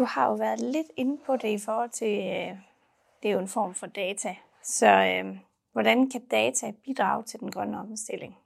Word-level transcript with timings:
du 0.00 0.04
har 0.04 0.28
jo 0.28 0.34
været 0.34 0.60
lidt 0.60 0.86
inde 0.96 1.18
på 1.26 1.36
det 1.36 1.48
i 1.48 1.58
forhold 1.58 1.90
til, 1.90 2.18
øh, 2.18 2.58
det 3.22 3.28
er 3.28 3.32
jo 3.32 3.38
en 3.38 3.48
form 3.48 3.74
for 3.74 3.86
data. 3.86 4.36
Så 4.62 4.86
øh, 4.86 5.38
hvordan 5.72 6.10
kan 6.10 6.26
data 6.30 6.72
bidrage 6.84 7.22
til 7.22 7.40
den 7.40 7.50
grønne 7.50 7.78
omstilling? 7.78 8.38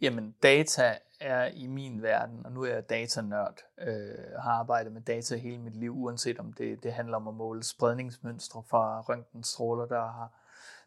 Jamen, 0.00 0.34
data 0.42 0.98
er 1.20 1.46
i 1.46 1.66
min 1.66 2.02
verden, 2.02 2.46
og 2.46 2.52
nu 2.52 2.62
er 2.62 2.72
jeg 2.74 2.90
datanørd, 2.90 3.58
øh, 3.78 4.40
har 4.42 4.50
arbejdet 4.52 4.92
med 4.92 5.00
data 5.00 5.36
hele 5.36 5.58
mit 5.58 5.76
liv, 5.76 5.92
uanset 5.96 6.38
om 6.38 6.52
det, 6.52 6.82
det 6.82 6.92
handler 6.92 7.16
om 7.16 7.28
at 7.28 7.34
måle 7.34 7.62
spredningsmønstre 7.62 8.62
fra 8.70 9.00
røntgenstråler, 9.00 9.86
der, 9.86 10.00
har, 10.00 10.32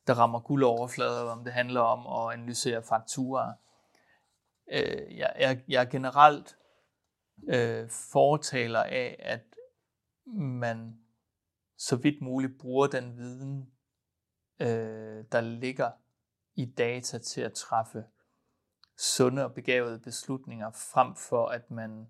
der 0.07 0.13
rammer 0.13 0.39
guldoverflader, 0.39 1.19
eller 1.19 1.31
om 1.31 1.43
det 1.43 1.53
handler 1.53 1.81
om 1.81 2.27
at 2.27 2.33
analysere 2.33 2.83
fakturer. 2.83 3.53
Øh, 4.71 5.17
jeg, 5.17 5.33
jeg, 5.39 5.61
jeg 5.67 5.81
er 5.81 5.89
generelt 5.89 6.57
øh, 7.47 7.89
fortaler 7.89 8.83
af, 8.83 9.15
at 9.19 9.41
man 10.25 10.99
så 11.77 11.95
vidt 11.95 12.21
muligt 12.21 12.57
bruger 12.59 12.87
den 12.87 13.17
viden, 13.17 13.71
øh, 14.59 15.25
der 15.31 15.41
ligger 15.41 15.91
i 16.55 16.65
data 16.65 17.17
til 17.17 17.41
at 17.41 17.53
træffe 17.53 18.05
sunde 18.97 19.45
og 19.45 19.53
begavede 19.53 19.99
beslutninger, 19.99 20.71
frem 20.71 21.15
for 21.15 21.47
at 21.47 21.71
man 21.71 22.07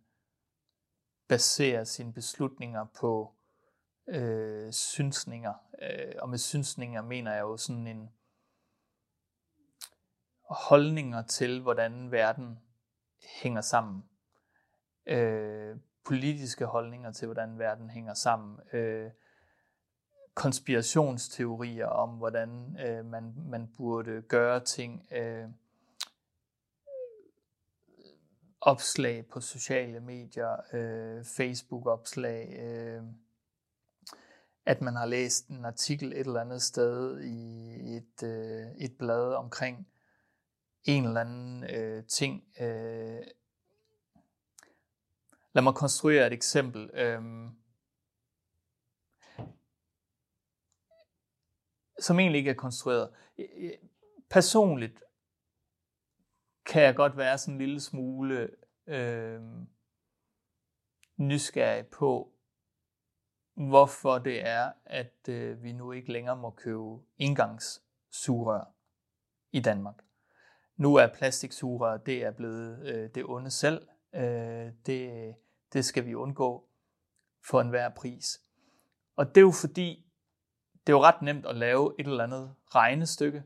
baserer 1.27 1.83
sine 1.83 2.13
beslutninger 2.13 2.85
på 2.99 3.35
øh, 4.07 4.71
synsninger. 4.71 5.53
Øh, 5.81 6.15
og 6.19 6.29
med 6.29 6.37
synsninger 6.37 7.01
mener 7.01 7.33
jeg 7.33 7.41
jo 7.41 7.57
sådan 7.57 7.87
en 7.87 8.09
holdninger 10.49 11.21
til, 11.21 11.61
hvordan 11.61 12.11
verden 12.11 12.59
hænger 13.41 13.61
sammen. 13.61 14.03
Øh, 15.05 15.77
politiske 16.05 16.65
holdninger 16.65 17.11
til, 17.11 17.25
hvordan 17.25 17.59
verden 17.59 17.89
hænger 17.89 18.13
sammen. 18.13 18.59
Øh, 18.73 19.11
konspirationsteorier 20.33 21.85
om, 21.85 22.09
hvordan 22.09 22.77
øh, 22.87 23.05
man, 23.05 23.33
man 23.37 23.69
burde 23.77 24.21
gøre 24.21 24.59
ting. 24.59 25.07
Øh, 25.11 25.49
opslag 28.61 29.25
på 29.25 29.41
sociale 29.41 29.99
medier, 29.99 30.55
øh, 30.73 31.25
Facebook-opslag, 31.25 32.59
øh, 32.59 33.03
at 34.65 34.81
man 34.81 34.95
har 34.95 35.05
læst 35.05 35.47
en 35.47 35.65
artikel 35.65 36.13
et 36.13 36.19
eller 36.19 36.41
andet 36.41 36.61
sted 36.61 37.21
i 37.21 37.69
et, 37.95 38.23
øh, 38.23 38.67
et 38.77 38.97
blad 38.97 39.33
omkring 39.33 39.87
en 40.83 41.05
eller 41.05 41.21
anden 41.21 41.63
øh, 41.63 42.03
ting. 42.05 42.43
Øh. 42.61 43.21
Lad 45.53 45.63
mig 45.63 45.73
konstruere 45.73 46.27
et 46.27 46.33
eksempel. 46.33 46.89
Øh, 46.93 47.21
som 51.99 52.19
egentlig 52.19 52.39
ikke 52.39 52.51
er 52.51 52.55
konstrueret. 52.55 53.09
Personligt 54.29 55.03
kan 56.65 56.83
jeg 56.83 56.95
godt 56.95 57.17
være 57.17 57.37
sådan 57.37 57.53
en 57.53 57.59
lille 57.59 57.79
smule 57.79 58.49
øh, 58.87 59.41
nysgerrig 61.17 61.87
på, 61.87 62.33
hvorfor 63.53 64.19
det 64.19 64.47
er, 64.47 64.71
at 64.85 65.29
øh, 65.29 65.63
vi 65.63 65.71
nu 65.71 65.91
ikke 65.91 66.11
længere 66.11 66.35
må 66.35 66.49
købe 66.49 66.99
engangssugerør 67.17 68.73
i 69.51 69.59
Danmark. 69.59 70.03
Nu 70.75 70.95
er 70.95 71.07
plastiksugerør, 71.07 71.97
det 71.97 72.23
er 72.23 72.31
blevet 72.31 72.87
øh, 72.87 73.09
det 73.15 73.25
onde 73.25 73.51
selv. 73.51 73.87
Øh, 74.15 74.71
det, 74.85 75.35
det 75.73 75.85
skal 75.85 76.05
vi 76.05 76.15
undgå 76.15 76.67
for 77.49 77.61
enhver 77.61 77.89
pris. 77.89 78.41
Og 79.15 79.27
det 79.27 79.37
er 79.37 79.41
jo 79.41 79.51
fordi, 79.51 80.05
det 80.87 80.93
er 80.93 80.97
jo 80.97 81.03
ret 81.03 81.21
nemt 81.21 81.45
at 81.45 81.55
lave 81.55 81.93
et 81.99 82.07
eller 82.07 82.23
andet 82.23 82.55
regnestykke, 82.75 83.43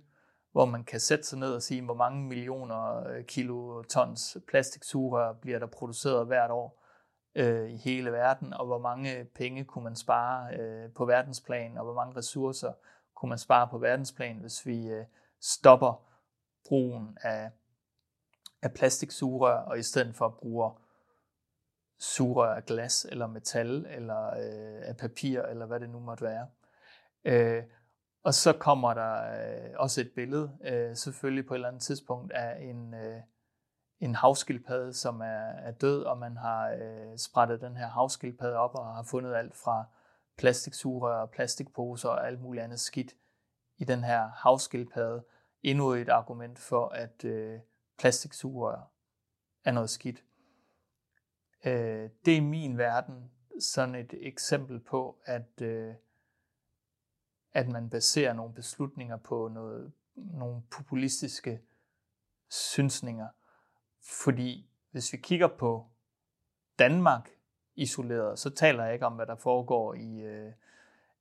hvor 0.52 0.66
man 0.66 0.83
kan 0.83 0.99
sætte 0.99 1.23
sig 1.23 1.39
ned 1.39 1.53
og 1.53 1.61
sige, 1.61 1.81
hvor 1.81 1.93
mange 1.93 2.23
millioner 2.23 3.03
kilotons 3.03 3.27
kilo 3.27 3.83
tons 3.83 4.37
plastiksugerør 4.48 5.33
bliver 5.33 5.59
der 5.59 5.67
produceret 5.67 6.27
hvert 6.27 6.52
år 6.52 6.86
øh, 7.36 7.70
i 7.70 7.77
hele 7.77 8.11
verden, 8.11 8.53
og 8.53 8.65
hvor 8.65 8.80
mange 8.80 9.26
penge 9.26 9.65
kunne 9.65 9.83
man 9.83 9.95
spare 9.95 10.55
øh, 10.58 10.92
på 10.92 11.05
verdensplan, 11.05 11.77
og 11.77 11.83
hvor 11.83 11.93
mange 11.93 12.17
ressourcer 12.17 12.73
kunne 13.15 13.30
man 13.30 13.37
spare 13.37 13.67
på 13.67 13.77
verdensplan, 13.77 14.37
hvis 14.37 14.65
vi 14.65 14.87
øh, 14.87 15.05
stopper 15.42 16.02
brugen 16.67 17.17
af, 17.21 17.52
af 18.61 18.73
plastiksugerør, 18.73 19.58
og 19.58 19.80
i 19.80 19.83
stedet 19.83 20.16
for 20.16 20.30
bruger 20.30 20.82
sugerør 21.99 22.55
af 22.55 22.66
glas 22.66 23.05
eller 23.10 23.27
metal, 23.27 23.86
eller 23.89 24.27
øh, 24.27 24.89
af 24.89 24.98
papir, 24.98 25.42
eller 25.42 25.66
hvad 25.66 25.80
det 25.80 25.89
nu 25.89 25.99
måtte 25.99 26.23
være. 26.23 26.48
Øh, 27.26 27.64
og 28.23 28.33
så 28.33 28.54
kommer 28.54 28.94
der 28.94 29.14
øh, 29.14 29.73
også 29.76 30.02
et 30.02 30.11
billede, 30.15 30.58
øh, 30.64 30.95
selvfølgelig 30.95 31.48
på 31.48 31.54
et 31.54 31.58
eller 31.58 31.67
andet 31.67 31.82
tidspunkt, 31.82 32.33
af 32.33 32.61
en, 32.61 32.94
øh, 32.94 33.21
en 33.99 34.15
havskildpadde, 34.15 34.94
som 34.94 35.21
er, 35.21 35.48
er 35.67 35.71
død, 35.71 36.04
og 36.04 36.17
man 36.17 36.38
har 36.38 36.70
øh, 36.70 37.17
sprættet 37.17 37.61
den 37.61 37.77
her 37.77 37.88
havskildpadde 37.88 38.58
op 38.58 38.76
og 38.76 38.95
har 38.95 39.04
fundet 39.04 39.36
alt 39.36 39.55
fra 39.55 39.86
plastiksugerør 40.38 41.21
og 41.21 41.30
plastikposer 41.30 42.10
og 42.10 42.27
alt 42.27 42.42
muligt 42.42 42.64
andet 42.64 42.80
skidt 42.80 43.14
i 43.77 43.83
den 43.83 44.04
her 44.04 44.30
havskildpadde. 44.30 45.23
Endnu 45.64 45.92
et 45.92 46.10
argument 46.10 46.60
for, 46.60 46.88
at 46.88 47.26
øh, 47.26 47.60
plastiksugerør 47.98 48.92
er 49.64 49.72
noget 49.72 49.89
skidt. 49.89 50.23
Øh, 51.66 52.10
det 52.26 52.33
er 52.33 52.38
i 52.38 52.39
min 52.39 52.78
verden 52.78 53.32
sådan 53.60 53.95
et 53.95 54.14
eksempel 54.28 54.80
på, 54.80 55.17
at 55.26 55.61
øh, 55.61 55.95
at 57.56 57.67
man 57.67 57.89
baserer 57.89 58.33
nogle 58.33 58.54
beslutninger 58.54 59.17
på 59.17 59.48
noget, 59.48 59.92
nogle 60.16 60.61
populistiske 60.72 61.61
synsninger. 62.50 63.28
Fordi 64.02 64.70
hvis 64.92 65.14
vi 65.14 65.17
kigger 65.17 65.48
på 65.48 65.88
Danmark 66.80 67.30
isoleret, 67.76 68.39
så 68.39 68.50
taler 68.50 68.83
jeg 68.83 68.94
ikke 68.94 69.06
om, 69.06 69.14
hvad 69.14 69.26
der 69.26 69.36
foregår 69.36 69.94
i, 69.94 70.20
øh, 70.20 70.54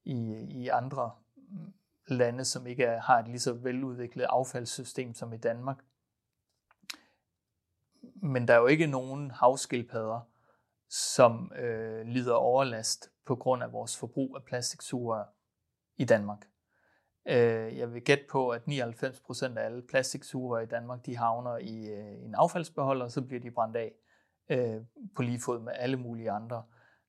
i, 0.05 0.47
i 0.51 0.69
andre 0.69 1.13
lande, 2.07 2.45
som 2.45 2.67
ikke 2.67 2.87
har 2.87 3.19
et 3.19 3.29
lige 3.29 3.41
så 3.41 3.53
veludviklet 3.53 4.25
affaldssystem 4.25 5.15
som 5.15 5.33
i 5.33 5.37
Danmark. 5.37 5.85
Men 8.25 8.49
der 8.49 8.55
er 8.55 8.59
jo 8.59 8.67
ikke 8.67 8.87
nogen 8.87 9.31
havskildpadder, 9.31 10.21
som 10.89 11.53
øh, 11.57 12.07
lider 12.07 12.35
overlast 12.35 13.11
på 13.27 13.37
grund 13.37 13.63
af 13.63 13.73
vores 13.73 13.99
forbrug 13.99 14.37
af 14.37 14.45
plastiksugerør 14.45 15.25
i 15.97 16.05
Danmark. 16.05 16.47
Øh, 17.29 17.79
jeg 17.79 17.93
vil 17.93 18.03
gætte 18.03 18.25
på, 18.31 18.49
at 18.49 18.63
99% 18.63 19.59
af 19.59 19.65
alle 19.65 19.83
plastiksugerør 19.89 20.61
i 20.61 20.67
Danmark, 20.67 21.07
de 21.07 21.17
havner 21.17 21.59
i 21.59 21.87
øh, 21.91 22.25
en 22.25 22.35
affaldsbeholder, 22.35 23.05
og 23.05 23.11
så 23.11 23.23
bliver 23.23 23.41
de 23.41 23.51
brændt 23.51 23.77
af 23.77 23.93
øh, 24.51 24.81
på 25.17 25.23
lige 25.23 25.41
fod 25.41 25.61
med 25.61 25.73
alle 25.77 25.97
mulige 25.97 26.31
andre. 26.31 26.65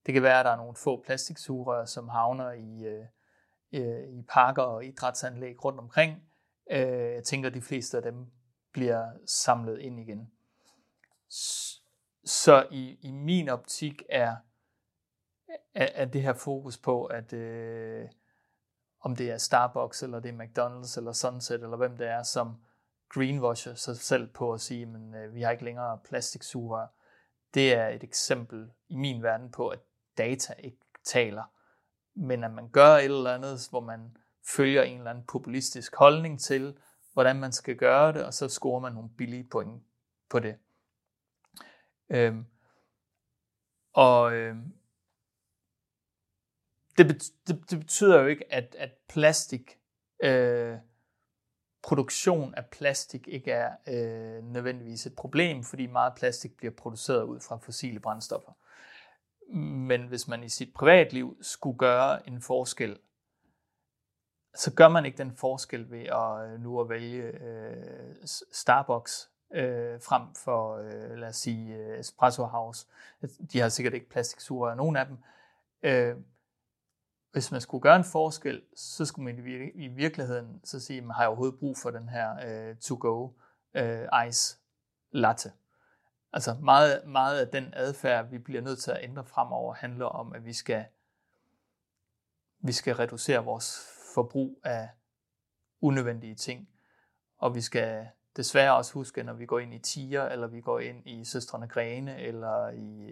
Det 0.06 0.14
kan 0.14 0.24
være, 0.24 0.40
at 0.40 0.46
der 0.46 0.52
er 0.52 0.58
nogle 0.58 0.76
få 0.76 1.04
plastiksugerør, 1.06 1.86
som 1.86 2.10
havner 2.10 2.52
i, 2.52 2.84
øh, 2.84 3.06
øh, 3.74 4.10
i 4.10 4.22
parker 4.30 4.64
og 4.64 4.86
idrætsanlæg 4.86 5.66
rundt 5.66 5.80
omkring. 5.80 6.24
Øh, 6.72 7.14
jeg 7.14 7.24
tænker, 7.24 7.50
at 7.50 7.56
de 7.56 7.62
fleste 7.62 7.98
af 7.98 8.04
dem 8.04 8.26
bliver 8.74 9.12
samlet 9.26 9.80
ind 9.80 10.00
igen. 10.00 10.32
Så 12.26 12.68
i, 12.72 12.98
i 13.02 13.12
min 13.12 13.50
optik 13.50 14.04
er, 14.10 14.36
er, 15.74 16.06
det 16.06 16.22
her 16.22 16.34
fokus 16.34 16.78
på, 16.78 17.06
at 17.06 17.34
øh, 17.34 18.10
om 19.02 19.16
det 19.16 19.32
er 19.32 19.38
Starbucks, 19.38 20.04
eller 20.04 20.20
det 20.20 20.30
er 20.30 20.44
McDonald's, 20.44 20.98
eller 20.98 21.12
Sunset, 21.12 21.64
eller 21.64 21.78
hvem 21.78 21.98
det 21.98 22.08
er, 22.08 22.24
som 22.24 22.56
greenwasher 23.10 23.76
sig 23.76 23.98
selv 23.98 24.28
på 24.28 24.54
at 24.54 24.62
sige, 24.62 24.86
men 24.86 25.16
øh, 25.16 25.36
vi 25.36 25.42
har 25.42 25.52
ikke 25.52 25.64
længere 25.64 26.00
plastiksugerør. 26.04 26.88
Det 27.54 27.74
er 27.74 27.88
et 27.88 28.04
eksempel 28.04 28.72
i 28.88 28.96
min 28.96 29.24
verden 29.24 29.52
på, 29.52 29.68
at 29.68 29.80
data 30.18 30.54
ikke 30.54 30.86
taler, 31.04 31.44
men 32.16 32.44
at 32.44 32.52
man 32.52 32.70
gør 32.70 32.96
et 32.96 33.06
eller 33.06 33.34
andet, 33.34 33.68
hvor 33.70 33.80
man 33.80 34.18
følger 34.56 34.84
en 34.84 34.98
eller 34.98 35.12
anden 35.12 35.26
populistisk 35.26 35.96
holdning 35.96 36.40
til, 36.40 36.78
hvordan 37.14 37.40
man 37.40 37.52
skal 37.52 37.76
gøre 37.76 38.14
det, 38.14 38.26
og 38.26 38.34
så 38.34 38.50
scorer 38.50 38.80
man 38.80 38.94
nogle 38.94 39.10
billige 39.18 39.48
point 39.52 39.84
på 40.30 40.40
det. 40.40 40.58
Øhm, 42.10 42.46
og 43.94 44.34
øhm, 44.34 44.74
det, 46.98 47.32
det, 47.48 47.70
det 47.70 47.80
betyder 47.80 48.22
jo 48.22 48.28
ikke, 48.28 48.54
at, 48.54 48.76
at 48.80 48.92
plastik, 49.10 49.80
øh, 50.24 50.78
produktion 51.84 52.56
af 52.56 52.66
plastik 52.66 53.28
ikke 53.28 53.52
er 53.52 53.76
øh, 53.88 54.44
nødvendigvis 54.44 55.06
et 55.06 55.16
problem, 55.16 55.64
fordi 55.64 55.86
meget 55.86 56.14
plastik 56.16 56.58
bliver 56.58 56.74
produceret 56.74 57.24
ud 57.24 57.40
fra 57.40 57.58
fossile 57.58 58.00
brændstoffer. 58.00 58.52
Men 59.58 60.08
hvis 60.08 60.28
man 60.28 60.44
i 60.44 60.50
sit 60.50 60.74
privatliv 60.74 61.38
skulle 61.42 61.78
gøre 61.78 62.28
en 62.28 62.42
forskel, 62.42 63.00
så 64.56 64.74
gør 64.76 64.88
man 64.88 65.06
ikke 65.06 65.18
den 65.18 65.36
forskel 65.36 65.92
ved 65.92 66.04
at 66.04 66.54
øh, 66.54 66.60
nu 66.60 66.82
at 66.82 66.90
vælge 66.90 67.24
øh, 67.24 68.16
Starbucks 68.52 69.32
øh, 69.54 70.02
frem 70.02 70.36
for, 70.36 70.78
øh, 70.78 71.18
lad 71.18 71.28
os 71.28 71.36
sige, 71.36 71.76
øh, 71.76 72.00
Espresso 72.00 72.46
House. 72.46 72.88
De 73.52 73.60
har 73.60 73.70
sikkert 73.70 73.94
ikke 73.94 74.10
plastiksugerør, 74.10 74.76
nogen 74.76 74.96
af 74.96 75.06
dem, 75.06 75.18
Øh, 75.86 76.16
hvis 77.32 77.52
man 77.52 77.62
skulle 77.62 77.82
gøre 77.82 77.96
en 77.96 78.04
forskel, 78.04 78.62
så 78.76 79.06
skulle 79.06 79.26
man 79.26 79.38
i 79.76 79.88
virkeligheden 79.88 80.62
så 80.64 80.80
sige, 80.80 81.02
man 81.02 81.16
har 81.16 81.28
overhovedet 81.28 81.60
brug 81.60 81.78
for 81.78 81.92
den 81.92 82.10
her 82.10 82.36
øh, 82.46 82.76
to-go 82.78 83.30
øh, 83.74 84.08
ice 84.28 84.58
latte. 85.12 85.52
Altså 86.34 86.54
meget, 86.54 87.08
meget 87.08 87.40
af 87.40 87.48
den 87.48 87.74
adfærd, 87.74 88.30
vi 88.30 88.38
bliver 88.38 88.62
nødt 88.62 88.80
til 88.80 88.92
at 88.92 89.04
ændre 89.04 89.26
fremover, 89.26 89.74
handler 89.74 90.06
om, 90.06 90.34
at 90.34 90.46
vi 90.46 90.54
skal, 90.54 90.86
vi 92.60 92.72
skal 92.72 92.96
reducere 92.96 93.46
vores 93.46 93.80
forbrug 94.16 94.60
af 94.64 94.90
unødvendige 95.82 96.36
ting. 96.36 96.70
Og 97.38 97.56
vi 97.56 97.62
skal 97.62 98.08
desværre 98.38 98.76
også 98.76 98.94
huske, 98.94 99.24
når 99.24 99.34
vi 99.34 99.46
går 99.46 99.60
ind 99.60 99.74
i 99.74 99.80
tiger, 99.80 100.24
eller 100.24 100.48
vi 100.48 100.62
går 100.62 100.80
ind 100.80 101.08
i 101.08 101.26
Søstrene 101.26 101.68
Grene, 101.68 102.22
eller 102.22 102.70
i, 102.70 103.12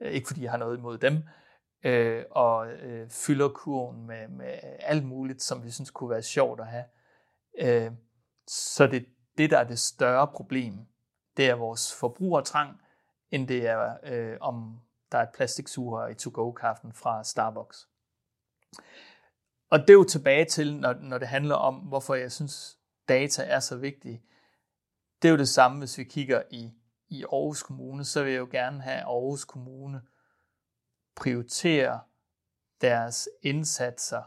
øh, 0.00 0.12
ikke 0.12 0.26
fordi 0.26 0.42
jeg 0.42 0.50
har 0.50 0.58
noget 0.58 0.78
imod 0.78 0.98
dem, 0.98 1.22
øh, 1.84 2.24
og 2.30 2.68
øh, 2.72 3.10
fylder 3.10 3.48
kurven 3.48 4.06
med, 4.06 4.28
med 4.28 4.58
alt 4.80 5.04
muligt, 5.04 5.42
som 5.42 5.64
vi 5.64 5.70
synes 5.70 5.90
kunne 5.90 6.10
være 6.10 6.22
sjovt 6.22 6.60
at 6.60 6.66
have. 6.66 6.84
Øh, 7.58 7.92
så 8.46 8.86
det 8.86 9.06
det, 9.40 9.50
der 9.50 9.58
er 9.58 9.64
det 9.64 9.78
større 9.78 10.28
problem, 10.28 10.74
det 11.36 11.48
er 11.48 11.54
vores 11.54 11.94
forbrugertrang, 11.94 12.80
end 13.30 13.48
det 13.48 13.66
er, 13.66 13.96
øh, 14.02 14.36
om 14.40 14.80
der 15.12 15.18
er 15.18 15.22
et 15.22 15.32
plastiksuger 15.34 16.08
i 16.08 16.14
to-go-kaffen 16.14 16.92
fra 16.92 17.24
Starbucks. 17.24 17.88
Og 19.70 19.78
det 19.78 19.90
er 19.90 19.94
jo 19.94 20.04
tilbage 20.04 20.44
til, 20.44 20.76
når, 20.76 20.92
når 20.92 21.18
det 21.18 21.28
handler 21.28 21.54
om, 21.54 21.74
hvorfor 21.74 22.14
jeg 22.14 22.32
synes, 22.32 22.78
data 23.08 23.42
er 23.42 23.60
så 23.60 23.76
vigtige. 23.76 24.22
Det 25.22 25.28
er 25.28 25.32
jo 25.32 25.38
det 25.38 25.48
samme, 25.48 25.78
hvis 25.78 25.98
vi 25.98 26.04
kigger 26.04 26.42
i, 26.50 26.72
i 27.08 27.24
Aarhus 27.24 27.62
Kommune, 27.62 28.04
så 28.04 28.22
vil 28.22 28.32
jeg 28.32 28.40
jo 28.40 28.48
gerne 28.50 28.82
have 28.82 29.00
Aarhus 29.00 29.44
Kommune 29.44 30.02
prioritere 31.16 32.00
deres 32.80 33.28
indsatser 33.42 34.22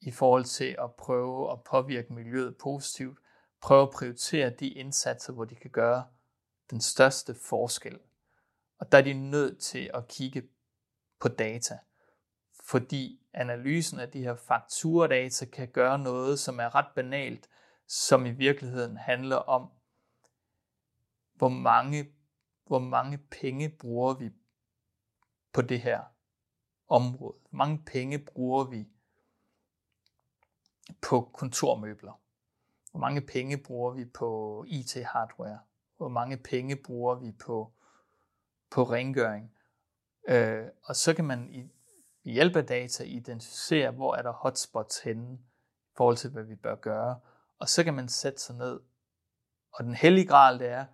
i 0.00 0.10
forhold 0.10 0.44
til 0.44 0.76
at 0.78 0.94
prøve 0.94 1.52
at 1.52 1.62
påvirke 1.64 2.12
miljøet 2.12 2.56
positivt, 2.56 3.18
prøve 3.60 3.82
at 3.82 3.90
prioritere 3.90 4.50
de 4.50 4.68
indsatser, 4.68 5.32
hvor 5.32 5.44
de 5.44 5.54
kan 5.54 5.70
gøre 5.70 6.06
den 6.70 6.80
største 6.80 7.34
forskel. 7.34 7.98
Og 8.78 8.92
der 8.92 8.98
er 8.98 9.02
de 9.02 9.12
nødt 9.12 9.60
til 9.60 9.90
at 9.94 10.08
kigge 10.08 10.42
på 11.20 11.28
data, 11.28 11.78
fordi 12.64 13.26
analysen 13.32 14.00
af 14.00 14.10
de 14.10 14.22
her 14.22 14.36
fakturdata 14.36 15.44
kan 15.44 15.68
gøre 15.68 15.98
noget, 15.98 16.38
som 16.38 16.60
er 16.60 16.74
ret 16.74 16.94
banalt, 16.94 17.48
som 17.88 18.26
i 18.26 18.30
virkeligheden 18.30 18.96
handler 18.96 19.36
om, 19.36 19.70
hvor 21.40 21.48
mange, 21.48 22.12
hvor 22.66 22.78
mange 22.78 23.18
penge 23.18 23.68
bruger 23.68 24.14
vi 24.14 24.30
på 25.52 25.62
det 25.62 25.80
her 25.80 26.02
område. 26.88 27.38
Hvor 27.50 27.56
mange 27.56 27.82
penge 27.86 28.18
bruger 28.18 28.64
vi 28.64 28.88
på 31.02 31.30
kontormøbler? 31.32 32.20
Hvor 32.90 33.00
mange 33.00 33.20
penge 33.20 33.58
bruger 33.58 33.92
vi 33.92 34.04
på 34.04 34.64
IT-hardware? 34.68 35.58
Hvor 35.96 36.08
mange 36.08 36.36
penge 36.36 36.76
bruger 36.76 37.14
vi 37.14 37.32
på, 37.32 37.72
på 38.70 38.82
rengøring? 38.82 39.52
Øh, 40.28 40.66
og 40.82 40.96
så 40.96 41.14
kan 41.14 41.24
man 41.24 41.50
i, 41.50 41.70
i 42.22 42.32
hjælp 42.32 42.56
af 42.56 42.66
data 42.66 43.04
identificere, 43.04 43.90
hvor 43.90 44.14
er 44.14 44.22
der 44.22 44.32
hotspots 44.32 45.00
henne 45.00 45.34
i 45.34 45.92
forhold 45.96 46.16
til, 46.16 46.30
hvad 46.30 46.42
vi 46.42 46.54
bør 46.54 46.74
gøre. 46.74 47.20
Og 47.58 47.68
så 47.68 47.84
kan 47.84 47.94
man 47.94 48.08
sætte 48.08 48.38
sig 48.40 48.56
ned. 48.56 48.80
Og 49.72 49.84
den 49.84 49.94
hellige 49.94 50.26
gral, 50.26 50.58
det 50.58 50.68
er, 50.68 50.86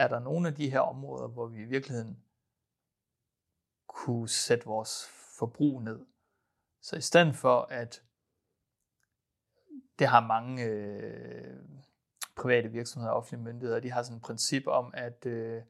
er 0.00 0.08
der 0.08 0.18
nogle 0.18 0.48
af 0.48 0.54
de 0.54 0.70
her 0.70 0.80
områder, 0.80 1.28
hvor 1.28 1.46
vi 1.46 1.62
i 1.62 1.64
virkeligheden 1.64 2.22
kunne 3.86 4.28
sætte 4.28 4.66
vores 4.66 5.06
forbrug 5.38 5.82
ned. 5.82 6.06
Så 6.82 6.96
i 6.96 7.00
stedet 7.00 7.36
for 7.36 7.60
at 7.60 8.02
det 9.98 10.06
har 10.06 10.26
mange 10.26 10.64
øh, 10.64 11.56
private 12.36 12.68
virksomheder 12.68 13.12
og 13.12 13.16
offentlige 13.16 13.44
myndigheder, 13.44 13.80
de 13.80 13.90
har 13.90 14.02
sådan 14.02 14.16
et 14.16 14.22
princip 14.22 14.66
om, 14.66 14.90
at 14.96 15.26
øh, 15.26 15.62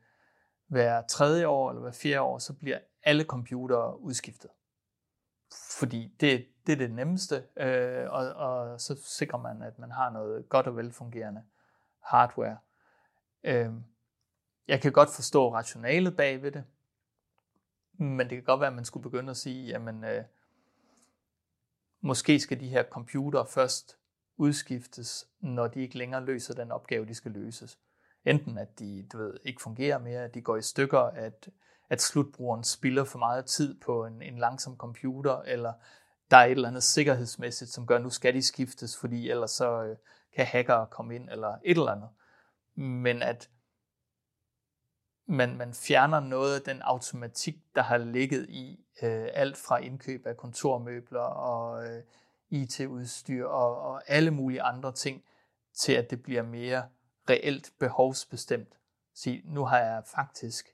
hver 0.67 1.03
tredje 1.03 1.47
år 1.47 1.71
eller 1.71 1.83
hver 1.83 1.93
fjerde 1.93 2.21
år, 2.21 2.39
så 2.39 2.55
bliver 2.59 2.79
alle 3.03 3.25
computere 3.25 4.01
udskiftet. 4.01 4.51
Fordi 5.79 6.17
det, 6.21 6.47
det 6.67 6.73
er 6.73 6.77
det 6.77 6.91
nemmeste, 6.91 7.45
øh, 7.57 8.11
og, 8.11 8.33
og 8.33 8.81
så 8.81 9.03
sikrer 9.05 9.39
man, 9.39 9.63
at 9.63 9.79
man 9.79 9.91
har 9.91 10.11
noget 10.11 10.49
godt 10.49 10.67
og 10.67 10.77
velfungerende 10.77 11.45
hardware. 12.03 12.59
Øh, 13.45 13.73
jeg 14.71 14.81
kan 14.81 14.93
godt 14.93 15.11
forstå 15.11 15.55
rationalet 15.55 16.17
bag 16.17 16.43
ved 16.43 16.53
det, 16.53 16.65
men 17.93 18.21
det 18.21 18.31
kan 18.31 18.43
godt 18.43 18.61
være, 18.61 18.71
at 18.71 18.75
man 18.77 18.85
skulle 18.85 19.03
begynde 19.03 19.31
at 19.31 19.37
sige, 19.37 19.67
jamen, 19.67 20.05
øh, 20.05 20.25
måske 22.01 22.41
skal 22.41 22.61
de 22.61 22.69
her 22.69 22.85
computere 22.91 23.47
først 23.47 23.99
udskiftes, 24.37 25.29
når 25.41 25.67
de 25.67 25.81
ikke 25.81 25.99
længere 25.99 26.25
løser 26.25 26.55
den 26.55 26.73
opgave, 26.73 27.07
de 27.07 27.15
skal 27.15 27.33
løses. 27.33 27.79
Enten 28.25 28.59
at 28.59 28.79
de 28.79 29.07
du 29.13 29.19
ved, 29.19 29.35
ikke 29.45 29.63
fungerer 29.63 29.99
mere, 29.99 30.25
at 30.25 30.35
de 30.35 30.43
går 30.43 30.57
i 30.57 30.63
stykker, 30.63 31.01
at, 31.01 31.49
at 31.89 32.03
slutbrugeren 32.03 32.65
spilder 32.65 33.05
for 33.05 33.19
meget 33.19 33.47
tid 33.47 33.81
på 33.81 34.05
en, 34.07 34.23
en 34.23 34.39
langsom 34.39 34.77
computer, 34.77 35.43
eller 35.43 35.73
der 36.31 36.37
er 36.37 36.45
et 36.45 36.51
eller 36.51 36.69
andet 36.69 36.83
sikkerhedsmæssigt, 36.83 37.71
som 37.71 37.87
gør, 37.87 37.97
at 37.97 38.03
nu 38.03 38.11
skal 38.11 38.35
de 38.35 38.43
skiftes, 38.43 38.97
fordi 38.97 39.31
ellers 39.31 39.51
så 39.51 39.83
øh, 39.83 39.97
kan 40.37 40.47
hackere 40.47 40.87
komme 40.87 41.15
ind, 41.15 41.31
eller 41.31 41.59
et 41.65 41.79
eller 41.79 41.93
andet. 41.93 42.09
Men 42.75 43.23
at 43.23 43.51
man, 45.31 45.57
man 45.57 45.75
fjerner 45.75 46.21
noget 46.21 46.55
af 46.55 46.63
den 46.63 46.83
automatik, 46.83 47.57
der 47.75 47.83
har 47.83 47.99
ligget 47.99 48.49
i 48.49 48.85
øh, 49.03 49.29
alt 49.35 49.57
fra 49.57 49.79
indkøb 49.79 50.27
af 50.27 50.37
kontormøbler 50.37 51.21
og 51.21 51.87
øh, 51.87 52.03
IT-udstyr 52.51 53.47
og, 53.47 53.81
og 53.83 54.03
alle 54.07 54.31
mulige 54.31 54.63
andre 54.63 54.93
ting, 54.93 55.25
til 55.75 55.93
at 55.93 56.11
det 56.11 56.23
bliver 56.23 56.43
mere 56.43 56.89
reelt 57.31 57.73
behovsbestemt. 57.79 58.79
Så 59.15 59.37
nu 59.45 59.65
har 59.65 59.79
jeg 59.79 60.03
faktisk 60.07 60.69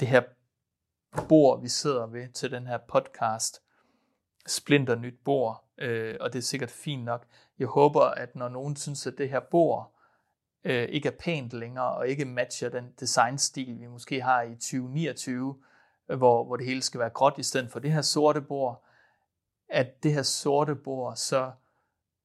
det 0.00 0.08
her 0.08 0.22
bord, 1.28 1.60
vi 1.60 1.68
sidder 1.68 2.06
ved 2.06 2.28
til 2.28 2.50
den 2.50 2.66
her 2.66 2.78
podcast, 2.78 3.62
splinter 4.46 4.94
nyt 4.94 5.18
bord, 5.24 5.64
øh, 5.78 6.16
og 6.20 6.32
det 6.32 6.38
er 6.38 6.42
sikkert 6.42 6.70
fint 6.70 7.04
nok. 7.04 7.26
Jeg 7.58 7.66
håber, 7.66 8.00
at 8.00 8.36
når 8.36 8.48
nogen 8.48 8.76
synes, 8.76 9.06
at 9.06 9.18
det 9.18 9.30
her 9.30 9.40
bord 9.40 9.93
øh, 10.64 10.88
ikke 10.88 11.08
er 11.08 11.16
pænt 11.18 11.52
længere, 11.52 11.94
og 11.94 12.08
ikke 12.08 12.24
matcher 12.24 12.68
den 12.68 12.92
designstil, 13.00 13.80
vi 13.80 13.86
måske 13.86 14.22
har 14.22 14.42
i 14.42 14.54
2029, 14.54 15.56
øh, 16.08 16.18
hvor, 16.18 16.44
hvor 16.44 16.56
det 16.56 16.66
hele 16.66 16.82
skal 16.82 17.00
være 17.00 17.10
gråt 17.10 17.34
i 17.38 17.42
stedet 17.42 17.70
for 17.70 17.78
det 17.78 17.92
her 17.92 18.02
sorte 18.02 18.40
bord, 18.40 18.84
at 19.68 20.02
det 20.02 20.12
her 20.12 20.22
sorte 20.22 20.74
bord 20.74 21.16
så 21.16 21.50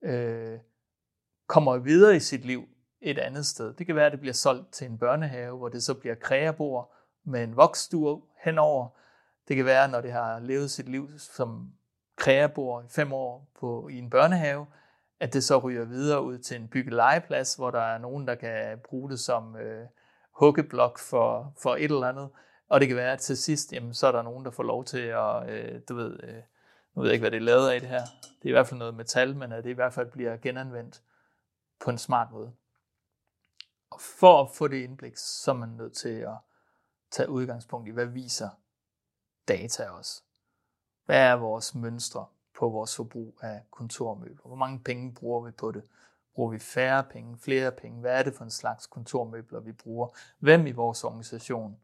øh, 0.02 0.60
kommer 1.48 1.78
videre 1.78 2.16
i 2.16 2.20
sit 2.20 2.46
liv 2.46 2.68
et 3.02 3.18
andet 3.18 3.46
sted. 3.46 3.74
Det 3.74 3.86
kan 3.86 3.96
være, 3.96 4.06
at 4.06 4.12
det 4.12 4.20
bliver 4.20 4.34
solgt 4.34 4.74
til 4.74 4.88
en 4.88 4.98
børnehave, 4.98 5.58
hvor 5.58 5.70
det 5.70 5.84
så 5.84 5.94
bliver 5.94 6.16
krægerbord 6.16 6.94
med 7.24 7.44
en 7.44 7.56
voksstue 7.56 8.22
henover. 8.44 8.88
Det 9.48 9.56
kan 9.56 9.66
være, 9.66 9.88
når 9.88 10.02
det 10.02 10.12
har 10.12 10.40
levet 10.40 10.72
sit 10.72 10.90
liv 10.90 11.10
som 11.18 11.74
krægerbord 12.16 12.86
i 12.86 12.88
fem 12.90 13.14
år 13.14 13.52
på, 13.60 13.88
i 13.88 13.98
en 13.98 14.10
børnehave, 14.10 14.66
at 15.20 15.34
det 15.34 15.44
så 15.44 15.58
ryger 15.58 15.86
videre 15.86 16.24
ud 16.24 16.38
til 16.38 16.62
en 16.62 16.68
byggelegeplads, 16.68 17.56
hvor 17.56 17.72
der 17.72 17.82
er 17.82 17.98
nogen, 17.98 18.28
der 18.28 18.36
kan 18.36 18.80
bruge 18.80 19.10
det 19.10 19.20
som 19.20 19.56
øh, 19.56 19.88
huggeblok 20.32 21.00
for, 21.00 21.54
for 21.62 21.76
et 21.76 21.84
eller 21.84 22.08
andet. 22.08 22.30
Og 22.70 22.80
det 22.80 22.88
kan 22.88 22.98
være, 22.98 23.12
at 23.12 23.20
til 23.20 23.38
sidst, 23.38 23.74
jamen, 23.74 23.94
så 23.94 24.08
er 24.08 24.12
der 24.12 24.22
nogen, 24.22 24.46
der 24.46 24.52
får 24.52 24.64
lov 24.64 24.86
til 24.86 25.02
at, 25.02 25.50
øh, 25.50 25.82
du 25.90 25.96
ved, 25.96 26.20
øh, 26.24 26.42
nu 26.96 27.02
ved 27.02 27.10
jeg 27.10 27.14
ikke, 27.14 27.24
hvad 27.24 27.32
det 27.32 27.38
er 27.38 27.42
lavet 27.42 27.70
af 27.70 27.80
det 27.80 27.90
her. 27.90 28.02
Det 28.22 28.46
er 28.46 28.50
i 28.50 28.52
hvert 28.52 28.68
fald 28.68 28.80
noget 28.80 28.94
metal, 28.94 29.36
men 29.36 29.52
at 29.52 29.64
det 29.64 29.70
i 29.70 29.74
hvert 29.74 29.94
fald 29.94 30.12
bliver 30.12 30.38
genanvendt 30.38 31.02
på 31.80 31.90
en 31.90 31.98
smart 31.98 32.32
måde. 32.32 32.54
Og 33.92 34.02
for 34.02 34.44
at 34.44 34.50
få 34.56 34.68
det 34.68 34.84
indblik, 34.84 35.18
så 35.18 35.52
er 35.52 35.56
man 35.56 35.70
nødt 35.70 35.94
til 35.94 36.10
at 36.10 36.38
tage 37.12 37.30
udgangspunkt 37.30 37.88
i, 37.88 37.92
hvad 37.92 38.06
viser 38.06 38.50
data 39.48 39.90
os? 39.90 40.24
Hvad 41.06 41.20
er 41.20 41.34
vores 41.34 41.76
mønstre 41.76 42.26
på 42.60 42.70
vores 42.70 42.96
forbrug 42.96 43.40
af 43.42 43.62
kontormøbler? 43.72 44.48
Hvor 44.48 44.56
mange 44.56 44.80
penge 44.80 45.14
bruger 45.14 45.42
vi 45.42 45.52
på 45.52 45.72
det? 45.72 45.84
Bruger 46.36 46.52
vi 46.52 46.60
færre 46.60 47.04
penge, 47.04 47.38
flere 47.38 47.72
penge? 47.72 48.00
Hvad 48.00 48.20
er 48.20 48.24
det 48.24 48.34
for 48.34 48.44
en 48.44 48.52
slags 48.52 48.88
kontormøbler, 48.88 49.60
vi 49.60 49.72
bruger? 49.72 50.08
Hvem 50.40 50.68
i 50.68 50.72
vores 50.72 51.04
organisation 51.04 51.80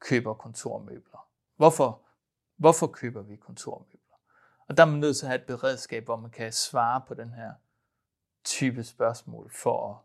køber 0.00 0.34
kontormøbler? 0.34 1.28
Hvorfor, 1.56 2.00
hvorfor 2.56 2.86
køber 2.86 3.22
vi 3.22 3.36
kontormøbler? 3.36 4.16
Og 4.68 4.76
der 4.76 4.82
er 4.82 4.86
man 4.86 5.00
nødt 5.00 5.16
til 5.16 5.26
at 5.26 5.28
have 5.28 5.40
et 5.40 5.46
beredskab, 5.46 6.04
hvor 6.04 6.16
man 6.16 6.30
kan 6.30 6.52
svare 6.52 7.02
på 7.08 7.14
den 7.14 7.30
her 7.30 7.52
type 8.44 8.84
spørgsmål, 8.84 9.50
for 9.50 9.90
at 9.90 9.96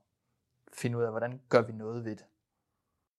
finde 0.73 0.97
ud 0.97 1.03
af, 1.03 1.09
hvordan 1.09 1.41
gør 1.49 1.61
vi 1.61 1.73
noget 1.73 2.05
ved 2.05 2.15
det. 2.15 2.25